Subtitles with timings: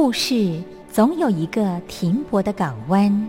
[0.00, 3.28] 故事总有一个停泊的港湾。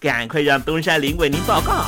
[0.00, 1.84] 赶快让东山林为您报告。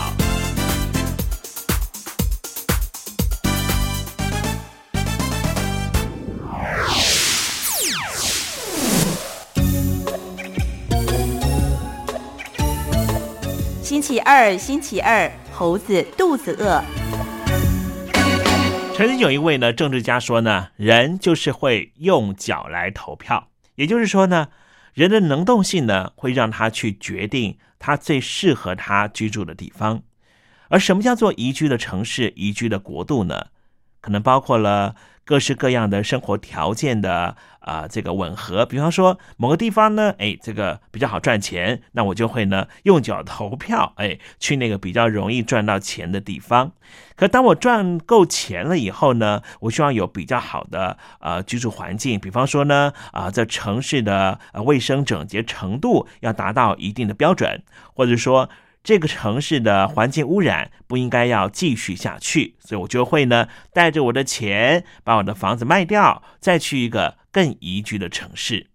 [13.82, 16.84] 星期二，星期二，猴子肚子饿。
[18.94, 24.48] 曾经有一位呢政治家说呢，人就是会用脚来投票，也就是说呢，
[24.92, 30.02] 人的能动性呢会让他去决定他最适合他居住的地方。
[30.68, 33.48] 而什么叫做宜居的城市、宜居的国度呢？
[34.00, 38.66] 可能包括了各式各样的生活条件的啊、这个吻合。
[38.66, 46.72] 比方说某个地方呢，哎，这个比较好赚钱，那我就会呢用脚投票，哎，去那个比较容易赚到钱的地方。
[47.14, 57.62] 可当我赚够钱了以后呢，我希望有比较好的呃居住环境，比方说呢，啊、在城市的卫生整洁程度要达到一定的标准，
[57.94, 58.50] 或者说
[58.82, 68.68] 这个城市的环境污染不应该要继续下去，所以我就会呢带着我的钱把我的房子卖掉，再去一个更宜居的城市。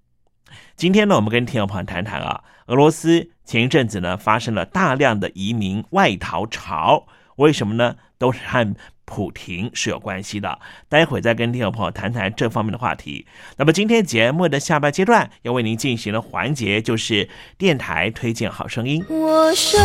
[0.76, 7.08] 今天呢，我们跟听众朋友谈谈啊，俄罗斯前一阵子呢发生了大量的移民外逃潮，
[7.38, 7.96] 为什么呢？
[8.18, 8.76] 都是和
[9.08, 10.60] 普廷是有关系的。
[10.88, 13.26] 待会再跟听众朋友谈谈这方面的话题。
[13.56, 17.28] 那么今天节目的下半阶段要为您进行的环节就是
[17.58, 19.04] 电台推荐好声音。
[19.10, 19.80] 我睡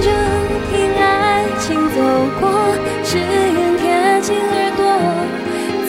[0.00, 0.10] 着
[0.70, 2.00] 听爱情走
[2.40, 2.48] 过，
[3.04, 4.82] 只愿贴近耳朵，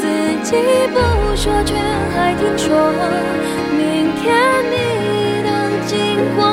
[0.01, 0.03] 自
[0.43, 0.57] 己
[0.91, 0.97] 不
[1.37, 1.75] 说却
[2.13, 2.91] 还听说，
[3.77, 4.23] 明天
[4.71, 5.47] 你的
[5.85, 5.95] 经
[6.35, 6.52] 过，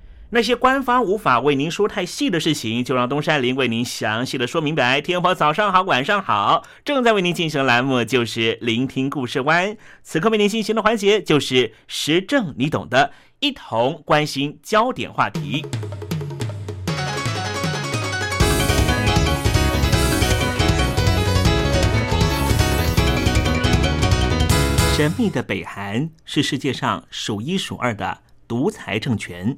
[0.33, 5.01] 那些官方无法为您说太细的事情，就让东山林为您详细的说明白。
[5.01, 9.75] 天婆早上好，晚上好，正在为您进行的栏目就是聆听故事湾。
[10.03, 13.11] 此刻为您进行的环节就是时政，你懂的。
[13.41, 15.65] 一同关心焦点话题。
[24.95, 29.57] 神秘的北韩是世界上数一数二的独裁政权。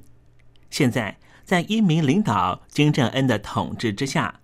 [0.74, 4.40] 现在，在一名领导金正恩的统治之下，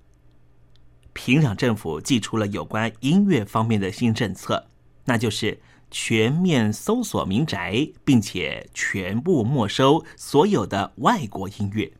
[1.12, 4.68] 平壤政府寄出了有关音乐方面的新政策，
[5.06, 5.60] 那就是
[5.90, 11.92] 全面搜索民宅，并且全部没收所有的外国音乐。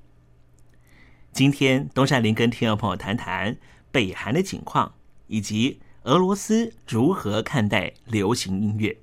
[1.32, 3.58] 今天，东山林跟听众朋友谈谈
[3.92, 4.94] 北韩的情况，
[5.26, 5.80] 以及。
[6.04, 8.98] 俄罗斯如何看待流行音乐？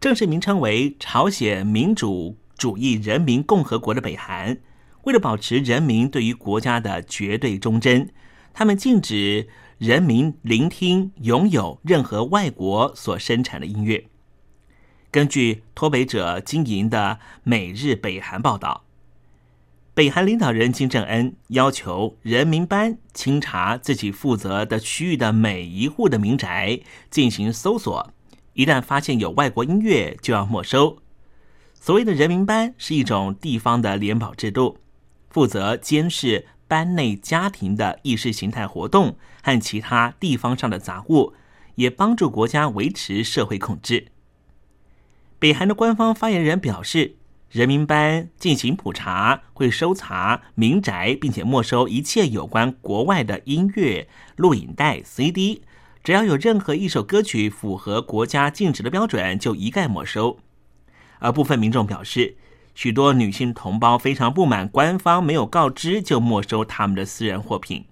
[0.00, 4.56] 正式名称为朝鲜民主主义人民共和国的北韩，
[5.02, 8.10] 为了保持人民对于国家的绝对忠贞，
[8.54, 14.04] 他们禁止人民聆听、拥有任何外国所生产的音乐。
[15.10, 18.84] 根据脱北者经营的《每日北韩》报道。
[19.92, 26.78] 北韩领导人金正恩要求人民班清查自己负责的区域的每一户的民宅，
[27.10, 28.12] 进行搜索。
[28.52, 30.98] 一旦发现有外国音乐，就要没收。
[31.84, 34.78] 所谓的人民班是一种地方的联保制度，
[35.30, 41.32] 负责监视班内家庭的意识形态活动和其他地方上的杂物，
[41.74, 44.12] 也帮助国家维持社会控制。
[45.40, 47.16] 北韩的官方发言人表示。
[47.50, 55.60] 人民班进行普查，会搜查民宅，并且没收一切有关国外的音乐录影带 CD。
[56.02, 60.38] 只要有任何一首歌曲符合国家禁止的标准，就一概没收。
[61.22, 62.36] 而部分民众表示，
[62.74, 67.86] 许多女性同胞非常不满官方没有告知就没收他们的私人货品。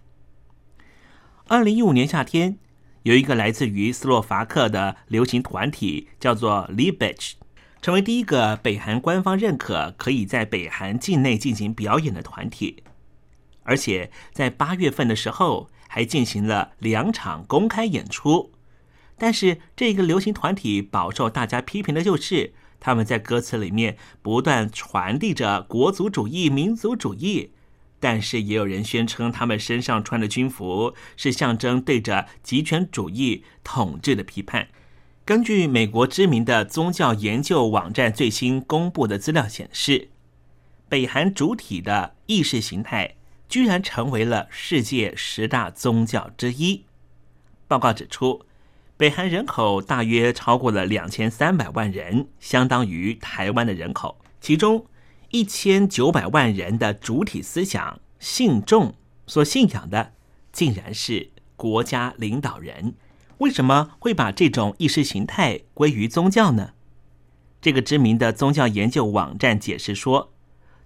[1.46, 2.58] 二零一五年夏天，
[3.04, 7.34] 有一个来自于斯洛伐克的流行团体，叫做 Libech。
[7.80, 12.82] 成为第一个北韩官方认可可以在北韩境内进行表演的团体，
[13.62, 18.52] 而且在八月份的时候还进行了两场公开演出。
[19.16, 27.52] 但是这个流行团体饱受大家批评的就是他们在歌词里面不断传递着国族主义、民族主义，
[28.00, 34.68] 但是也有人宣称他们身上穿的军服是象征对着极权主义统治的批判。
[35.26, 40.08] 根据美国知名的宗教研究网站最新公布的资料显示，
[40.88, 43.14] 北韩主体的意识形态
[43.49, 46.84] 居然成为了世界十大宗教之一。
[47.68, 48.44] 报告指出，
[49.00, 54.21] 北韩人口大约超过了两千三百万人，相当于台湾的人口。
[54.42, 54.85] 其中
[55.30, 58.95] 一千九百万人的主体思想信众
[59.26, 60.12] 所信仰的，
[60.52, 62.92] 竟然是国家领导人。
[63.38, 66.73] 为什么会把这种意识形态归于宗教呢？
[67.62, 70.35] 这个知名的宗教研究网站解释说，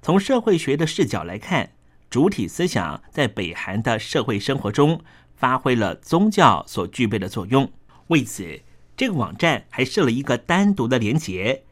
[0.01, 1.71] 从社会学的视角来看，
[2.09, 5.01] 主体思想在北韩的社会生活中
[5.35, 7.69] 发挥了宗教所具备的作用。
[8.09, 8.61] 为此，
[8.97, 11.65] 这个网站还设了一个单独的连结，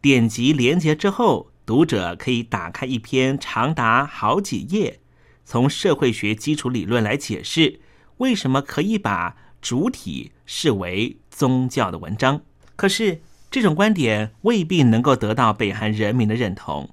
[0.00, 5.00] 点击连结之后，读者可以打开一篇长达好几页，
[5.44, 7.80] 从社会学基础理论来解释
[8.18, 9.36] 为什么可以把。
[9.60, 12.42] 主体视为宗教的文章，
[12.76, 16.90] 可是这种观点未必能够得到北韩人民的认同，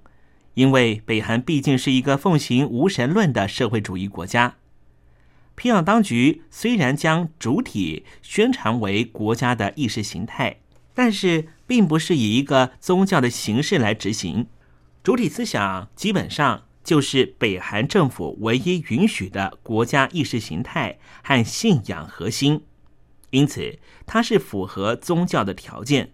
[0.55, 4.55] 因为北韩毕竟是一个奉行无神论的社会主义国家。
[5.55, 10.57] 平壤当局虽然将主体宣传为国家的意识形态，
[10.93, 14.47] 但是并不是以一个宗教的形式来执行。
[15.03, 16.63] 主体思想基本上。
[16.85, 22.61] 就是北韩政府唯一允许的国家意识形态和信仰核心，
[23.31, 26.11] 因此它是符合宗教的条件。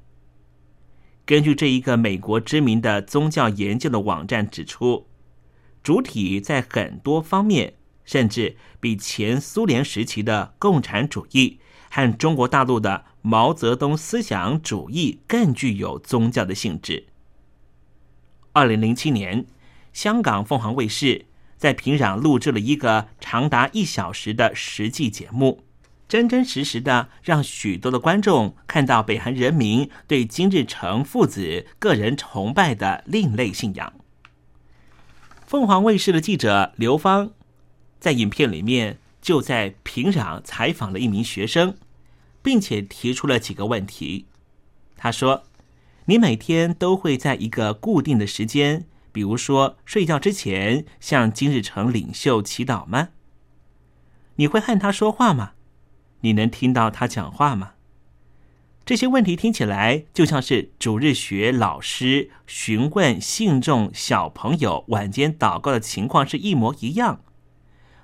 [1.25, 5.07] 根据这一个美国知名的宗教研究的网站指出，
[5.83, 7.73] 主体在很多方面，
[8.11, 17.05] 甚至比前苏联时期的共产主义和中国大陆的毛泽东思想主义更具有宗教的性质。
[18.51, 19.45] 二零零七年。
[19.93, 21.25] 香港凤凰卫视
[21.57, 25.65] 在平壤录制了一个长达一小时的实际节目，
[26.07, 33.93] 真真实实的让许多的观众看到北韩人民对金日成父子个人崇拜的另类信仰。
[35.45, 37.31] 凤凰卫视的记者刘芳
[38.01, 41.77] 在影片里面就在平壤采访了一名学生，
[42.41, 44.25] 并且提出了几个问题。
[44.97, 45.43] 他说
[46.05, 53.09] ：“你每天都会在一个固定的时间。”比如说，睡觉之前向金日成领袖祈祷吗？
[54.35, 55.51] 你会和他说话吗？
[56.21, 57.73] 你能听到他讲话吗？
[58.85, 67.21] 这些问题听起来就像是主日学老师询问信众小朋友晚间祷告的情况是一模一样。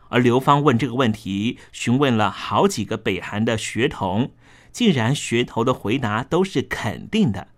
[0.10, 4.32] 而刘芳问这个问题，询问了好几个北韩的学童，
[4.72, 7.50] 竟然学童的回答都是肯定的。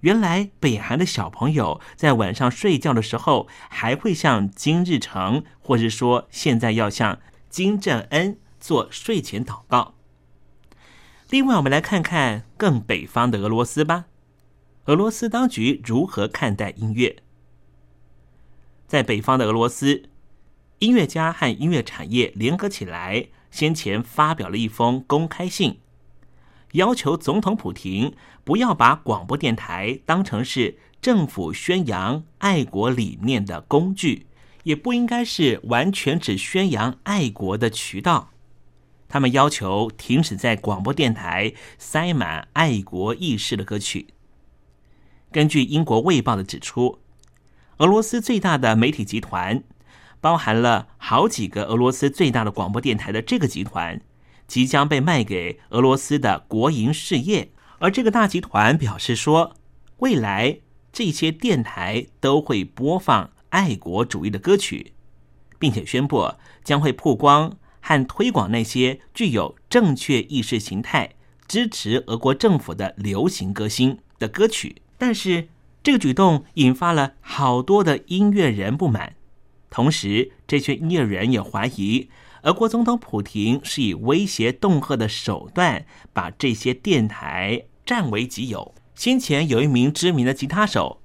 [0.00, 7.18] 原来北韩的小朋友在晚上睡觉的时候，还会向金日成，或是说现在要向
[7.50, 9.94] 金正恩做睡前祷告。
[11.30, 14.06] 另外，我们来看看更北方的俄罗斯吧。
[14.84, 17.16] 俄罗斯当局如何看待音乐？
[18.86, 20.04] 在北方的俄罗斯，
[20.80, 25.80] 音乐家和音乐产业联合起来，先前发表了一封公开信，
[26.72, 34.28] 要求总统普廷不要把广播电台当成是政府宣扬爱国理念的工具，
[34.62, 38.30] 也不应该是完全只宣扬爱国的渠道。
[39.08, 44.08] 他们要求停止在广播电台塞满爱国意识的歌曲。
[45.32, 47.00] 根据英国《卫报》的指出，
[47.78, 49.64] 俄罗斯最大的媒体集团，
[50.20, 54.00] 包含了好几个俄罗斯最大的广播电台的这个集团，
[54.46, 57.50] 即将被卖给俄罗斯的国营事业。
[57.78, 59.54] 而这个大集团表示说，
[59.98, 60.60] 未来
[60.92, 64.92] 这些电台都会播放爱国主义的歌曲，
[65.58, 67.56] 并且宣布将会曝光。
[67.80, 71.14] 和推广那些具有正确意识形态、
[71.46, 75.48] 支持俄国政府的流行歌星的歌曲，但是
[75.82, 79.14] 这个举动引发了好多的音乐人不满。
[79.70, 82.08] 同时，这群音乐人也怀疑
[82.42, 88.74] 俄国总统普廷是以威胁恫吓的手段把这些电台占为己有。
[88.94, 91.00] 先前有一名知名的吉他手。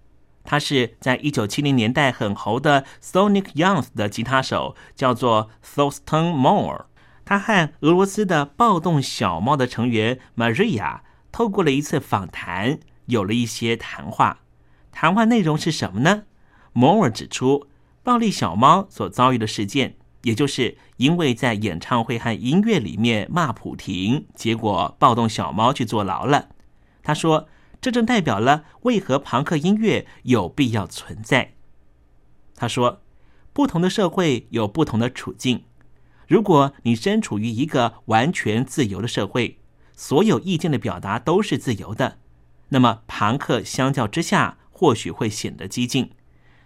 [0.45, 6.85] 他是在一九七零年代很红的 Sonic Youth 的吉他手，叫做 Thorsten Moore。
[7.23, 10.99] 他和俄罗斯的暴动小猫的成员 Maria
[11.31, 14.39] 透过了一次访谈，有了一些谈话。
[14.91, 16.23] 谈话内容是什么呢
[16.73, 17.67] ？Moore 指出，
[18.03, 26.49] 暴力小猫所遭遇的事件，也就是因为在演唱会和音乐里面骂普廷，结果暴动小猫去坐牢了。
[27.01, 27.47] 他说。
[27.83, 31.55] 这正代表了为何朋克音乐有必要存在。
[32.55, 33.01] 他说
[33.51, 35.65] ：“不同的社会有不同的处境。
[36.29, 39.59] 如果你身处于一个完全自由的社会，
[39.97, 42.19] 所有意见的表达都是自由的，
[42.69, 46.11] 那么朋克相较之下或许会显得激进，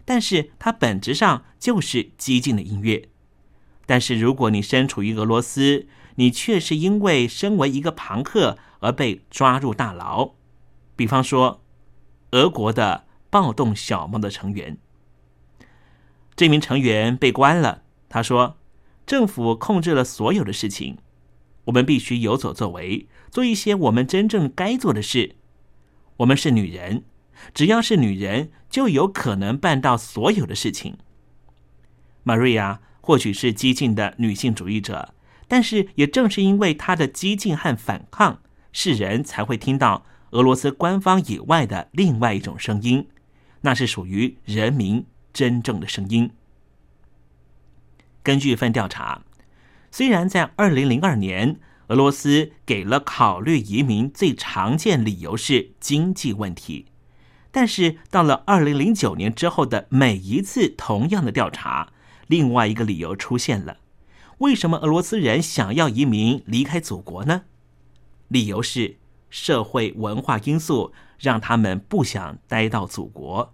[0.08, 3.10] 但是它本质上就是激进的音乐。
[3.86, 10.32] 但是如果你身处于俄罗斯，你却是因为身为一个朋克而被抓入大牢。”
[10.96, 11.62] 比方说，
[12.32, 14.78] 俄国的暴动小猫的成员，
[16.38, 17.84] 这名成员被关了。
[18.08, 18.58] 他说
[19.06, 21.00] ：“政府控制了所有的事情，
[21.65, 25.36] 我们必须有所作为，做一些我们真正该做的事。
[26.17, 27.04] 我们是女人，
[27.54, 30.97] 只要是女人，就有可能办到所有的事情。”
[32.23, 35.13] 玛瑞亚或许是激进的女性主义者，
[35.47, 40.06] 但是也正是因为她的激进和反抗，世人才会听到。
[40.32, 43.08] 俄罗斯官方以外的另外一种声音，
[43.62, 46.30] 那是属于人民真正的声音。
[48.21, 49.23] 根据一份调查，
[49.89, 56.88] 虽然在二零零二年，俄罗斯给了考虑移民最常见理由是经济问题，
[57.51, 61.91] 但是到了二零零九年之后的每一次同样的调查，
[62.27, 63.77] 另外一个理由出现了：
[64.39, 67.43] 为什么俄罗斯人想要移民离开祖国呢？
[68.27, 68.97] 理由是。
[69.29, 73.53] 社会文化因素让他们不想待到祖国，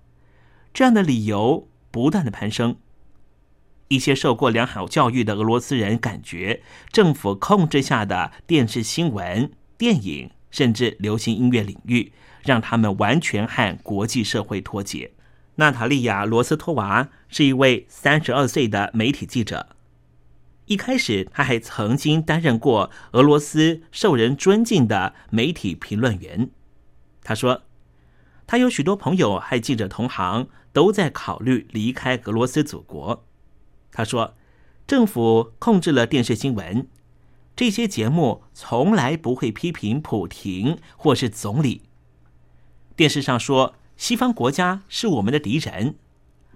[0.71, 2.77] 这样的理由不断的攀升。
[3.87, 15.11] 一些受过良好教育的俄罗斯人感觉，政府控制下的电视新闻、电影，甚至流行音乐领域，让他们完全和国际社会脱节。
[15.55, 19.75] 娜塔莉亚·罗斯托娃是一位三十二岁的媒体记者。
[20.65, 26.49] 一开始，他还曾经担任过俄罗斯受人尊敬的媒体评论员。
[27.21, 27.63] 他说，
[28.47, 33.25] 他有许多朋友和记者同行都在考虑离开俄罗斯祖国。
[33.91, 34.35] 他说，
[34.87, 36.87] 政府控制了电视新闻，
[37.55, 41.83] 这些节目从来不会批评普廷或是总理。
[42.95, 45.95] 电视上说，西方国家是我们的敌人。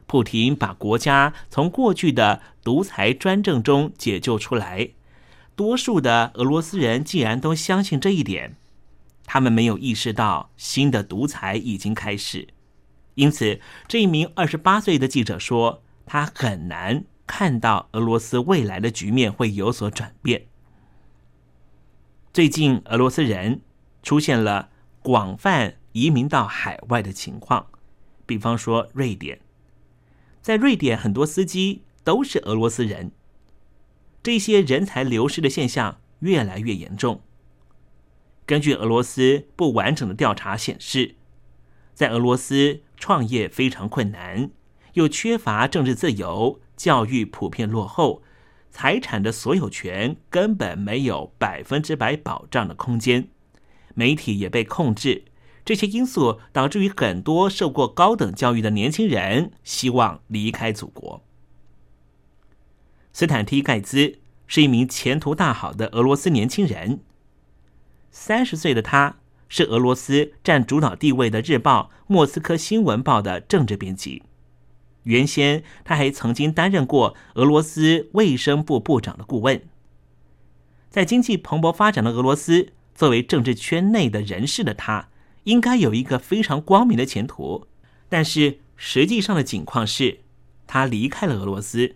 [0.06, 4.90] 普廷把国家从过去的独裁专政中解救出来，
[5.56, 8.56] 多数的俄罗斯人竟然都相信这一点，
[9.26, 12.48] 他们没有意识到新的独裁已经开始。
[13.16, 20.46] 因此，这一名二十八岁的记者说，他很难看到俄罗斯未来的局面会有所转变。
[22.32, 23.62] 最近，俄罗斯人。
[24.04, 24.70] 出现了
[25.02, 27.68] 广泛移民到海外的情况。
[28.28, 29.40] 比方说瑞典，
[30.42, 33.12] 在瑞典很多司机都是俄罗斯人，
[34.22, 37.22] 这些人才流失的现象越来越严重。
[38.46, 41.16] 根据俄罗斯不完整的调查显示，
[41.94, 44.52] 在俄罗斯创业非常困难，
[44.94, 48.22] 又缺乏政治自由，教育普遍落后，
[48.70, 53.30] 财产的所有权根本没有百分之百保障的空间，
[53.96, 55.26] 媒体也被控制。
[55.68, 61.22] 这些因素导致于很多受过高等教育的年轻人希望离开祖国。
[63.12, 67.02] 斯坦提盖兹是一名前途大好的俄罗斯年轻人。
[68.12, 69.18] 三十岁的他
[69.50, 74.24] 是俄罗斯占主导地位的日报《莫斯科新闻报》的政治编辑。
[75.04, 79.62] 原先他还曾经担任过俄罗斯卫生部部长的顾问。
[80.90, 85.10] 在经济蓬勃发展的俄罗斯，作为政治圈内的人士的他，
[85.48, 87.68] 应该有一个非常光明的前途。
[88.10, 90.20] 但是实际上的情况是，
[90.68, 91.96] 他离开了俄罗斯。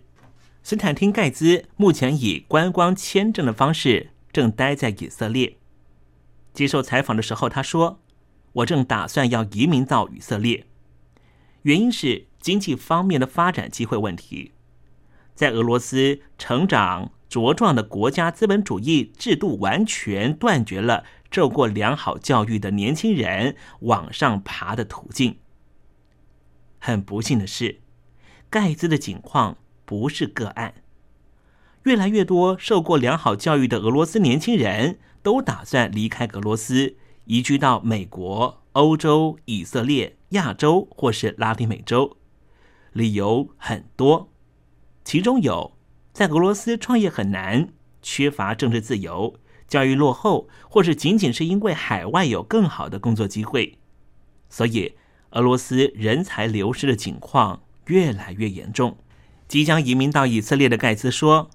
[0.62, 5.58] 斯坦汀盖兹目前以观光签证的方式正待在以色列。
[6.54, 8.00] 接受采访的时候，他说
[8.54, 10.64] ：“我正打算要移民到以色列，
[11.62, 14.52] 原因是经济方面的发展机会问题。
[15.34, 25.38] 在俄罗斯成长茁壮的国家资本主义制度完全断绝了受过良好教育的年轻人往上爬的途径。
[26.78, 27.80] 很不幸的是，
[28.48, 30.74] 盖茨的情况不是个案，
[31.82, 42.16] 越来越多受过良好教育的俄罗斯年轻人。”都打算离开俄罗斯，移居到美国、欧洲、以色列、亚洲或是拉丁美洲。
[42.92, 44.32] 理由很多，
[45.04, 45.78] 其中有
[46.12, 47.68] 在俄罗斯创业很难，
[48.02, 49.36] 缺乏政治自由，
[49.72, 53.78] 教育落后，或是仅仅是因为海外有更好的工作机会。
[54.50, 54.92] 所以，
[55.30, 58.98] 俄罗斯人才流失的情况越来越严重。
[59.48, 61.48] 即将移民到以色列的盖茨说。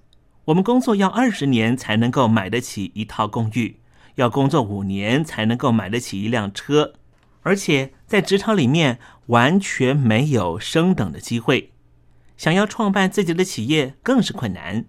[0.45, 3.81] 我们工作要二十年才能够买得起一套公寓，
[4.15, 6.93] 要工作五年才能够买得起一辆车，
[7.41, 11.73] 而且在职场里面完全没有升等的机会。
[12.37, 14.85] 想要创办自己的企业更是困难，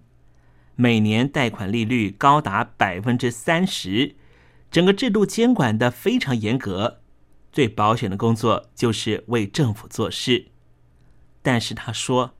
[0.81, 4.15] 每年贷款利率高达百分之三十，
[4.71, 7.01] 整个制度监管的非常严格。
[7.51, 10.45] 最保险的工作就是为政府做事，
[11.41, 12.35] 但是他说：“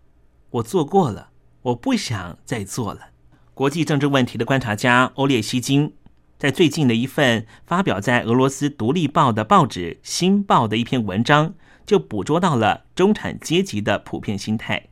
[0.52, 1.32] 我做过了。”
[1.64, 3.10] 我不想再做了。
[3.54, 5.94] 国际政治问题的观察家欧列希金，
[6.38, 14.88] 在最近的一份发表在俄罗斯独立报的报纸《新报》的一篇文章，就捕捉到了中产阶级的普遍心态。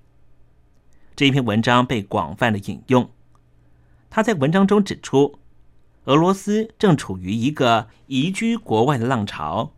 [1.16, 3.10] 这一篇文章被广泛的引用。
[4.10, 5.40] 他在文章中指出，
[6.06, 9.74] 俄罗斯正处于一个移居国外的浪潮，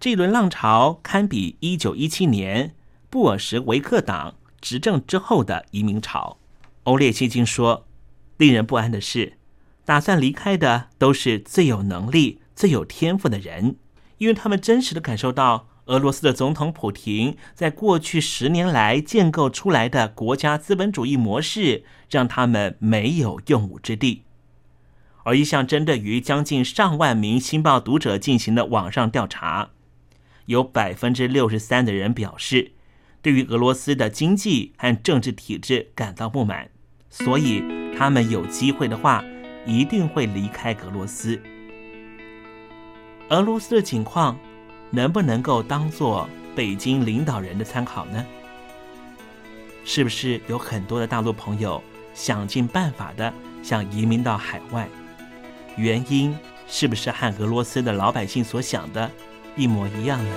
[0.00, 2.74] 这一轮浪潮堪比一九一七年
[3.08, 4.34] 布尔什维克党。
[4.60, 6.38] 执政之后的移民潮，
[6.82, 7.86] 欧列希金说
[8.38, 9.34] ：“令人不安的是，
[9.84, 13.76] 打算离开的都是最有能力、最有天赋的人，
[14.18, 24.22] 因为他们真实的感受到俄罗斯的总统普廷在过去十年来建构出来的国家资本主义模式，让他们没有用武之地。”
[25.24, 29.70] 而一项针对于将近上万名《新报》读者进行的网上调查，
[30.46, 32.72] 有百分之六十三的人表示。
[33.20, 36.70] 对于俄罗斯的经济和政治体制感到不满，
[37.10, 37.64] 所以
[37.98, 39.24] 他们有机会的话，
[39.66, 41.42] 一定会离开俄罗斯。
[43.30, 44.38] 俄罗斯的情况
[44.90, 48.24] 能不能够当做北京领导人的参考呢？
[49.84, 51.82] 是不是有很多的大陆朋友
[52.14, 54.88] 想尽办法的想移民到海外？
[55.76, 59.10] 原因是不是和俄罗斯的老百姓所想的
[59.56, 60.36] 一模一样呢？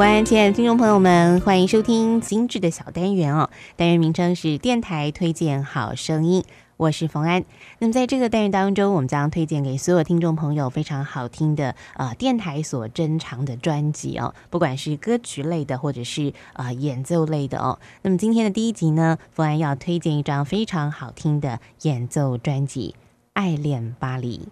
[0.00, 3.50] 安，亲爱的听众朋友们，欢迎收听精致的小单元哦。
[3.76, 6.44] 单元名称是电台推荐好声音，
[6.76, 7.44] 我是冯安。
[7.80, 17.78] 那么在这个单元当中，我们将推荐给所有听众朋友非常好听的呃电台所珍藏的专辑哦，不管是歌曲类的或者是呃演奏类的哦。
[18.02, 22.94] 那么今天的第一集呢，冯安要推荐一张非常好听的演奏专辑
[23.32, 24.48] 《爱恋巴黎》。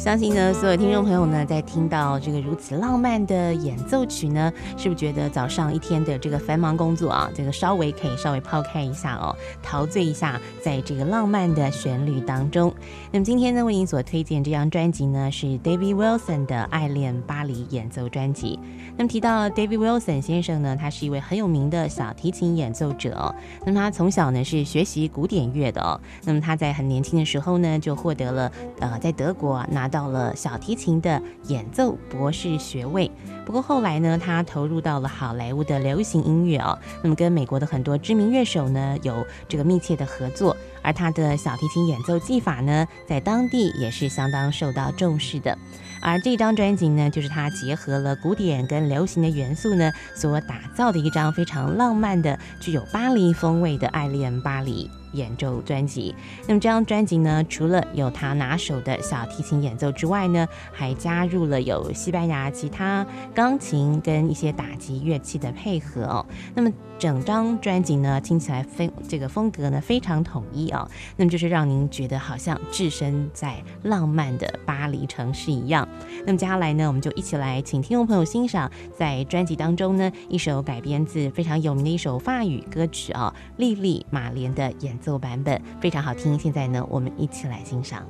[0.00, 12.72] 相信呢，所有听众朋友呢，在听到这个如此浪漫的演奏曲呢，是不是觉得早上一天的这个繁忙工作啊，这个稍微可以稍微抛开一下哦，陶醉一下在这个浪漫的旋律当中？
[13.12, 18.58] 那么今天呢，为您所推荐这张专辑呢，是 David Wilson 的《爱恋巴黎》演奏专辑。
[18.96, 23.34] 那么提到 David Wilson 先生呢，他是一位很有名的小提琴演奏者哦。
[23.66, 26.00] 那么他从小呢是学习古典乐的哦。
[26.24, 33.10] 那么他在很年轻的时候呢，就获得了呃在德国拿到了小提琴的演奏博士学位。
[33.44, 36.78] 不过后来呢，他投入到了好莱坞的流行音乐哦。
[37.02, 45.58] 那么跟美国的很多知名乐手呢有这个密切的合作，而他的小提琴演奏技法呢，在当地也是相当受到重视的。
[46.02, 54.88] 而这张专辑呢，就是他结合了古典跟流行的元素呢，所打造的一张非常浪漫的、具有巴黎风味的《爱恋巴黎》。
[55.12, 56.14] 演奏专辑，
[56.46, 63.04] 那么这张专辑呢，除了有他拿手的小提琴演奏之外呢，还加入了有西班牙吉他、
[63.34, 66.24] 钢琴跟一些打击乐器的配合哦。
[66.54, 75.88] 那么整张专辑呢，听起来非这个风格呢非常统一啊，那么就是让您觉得好像置身在浪漫的巴黎城市一样。
[76.24, 84.99] 那么接下来呢，我们就一起来请听众朋友欣赏在专辑当中呢一首改编自非常有名的一首法语歌曲啊，《莉莉马莲》的演。
[85.00, 88.06] 自我版本非常好听，现在呢，我们一起来欣赏。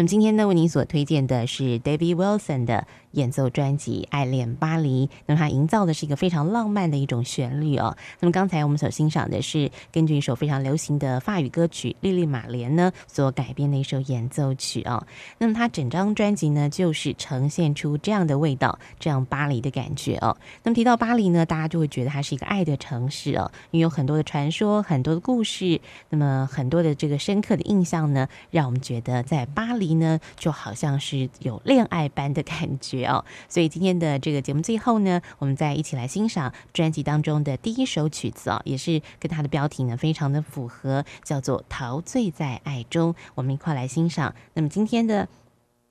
[0.00, 2.86] 那么今天呢，为您所推荐的是 David Wilson 的。
[3.12, 7.96] 演奏专辑《爱恋巴黎》，那么它营造的是一个非常浪漫的一种旋律哦。
[8.20, 15.06] 那么刚才我们所欣赏的是根据一首非常流行的法语歌曲《莉莉玛莲》呢所改编的一首演奏曲哦。
[15.38, 20.36] 那么它整张专辑呢，就是呈现出这样的味道，这样巴黎的感觉哦。
[20.62, 25.80] 那么提到巴黎呢，大家就会觉得它是一个爱的城市哦，因为有很多的传说、很多的故事，
[26.10, 32.99] 那么很多的这个深刻的印象呢，让我们觉得在巴黎呢，就好像是有恋爱般的感觉。
[33.04, 43.12] 哦，所以今天的这个节目最后呢，我们再一起来欣赏专辑当中的第一首曲子啊，也是跟它的标题呢非常的符合，叫做《陶醉在爱中》。
[43.34, 44.34] 我们一块来欣赏。
[44.54, 45.28] 那么今天的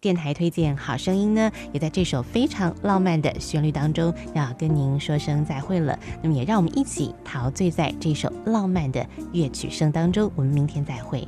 [0.01, 5.99] 电台推荐好声音呢，也在这首非常浪漫的旋律当中要跟您说声再会了。
[6.21, 10.31] 那么也让我们一起陶醉在这首浪漫的乐曲声当中。
[10.35, 11.27] 我们明天再会。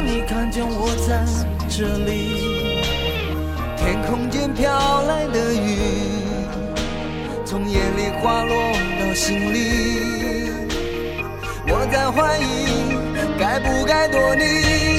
[0.00, 1.26] 让你看见我在
[1.68, 2.62] 这里。
[3.76, 5.76] 天空间飘来的雨，
[7.44, 8.54] 从眼里滑落
[9.00, 10.52] 到心里，
[11.66, 12.94] 我在怀疑
[13.40, 14.97] 该不该躲你。